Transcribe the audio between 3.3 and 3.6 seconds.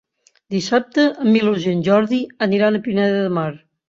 Mar.